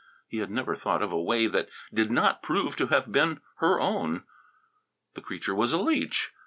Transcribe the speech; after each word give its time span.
He 0.27 0.39
had 0.39 0.49
never 0.49 0.75
thought 0.75 1.03
of 1.03 1.11
a 1.11 1.21
way 1.21 1.45
that 1.45 1.69
did 1.93 2.09
not 2.09 2.41
prove 2.41 2.75
to 2.77 2.87
have 2.87 3.11
been 3.11 3.39
her 3.57 3.79
own. 3.79 4.23
The 5.13 5.21
creature 5.21 5.53
was 5.53 5.73
a 5.73 5.79
leech! 5.79 6.31